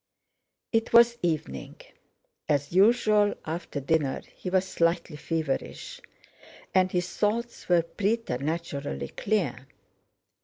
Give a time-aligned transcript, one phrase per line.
[0.71, 1.75] It was evening.
[2.49, 6.01] As usual after dinner he was slightly feverish,
[6.73, 9.67] and his thoughts were preternaturally clear.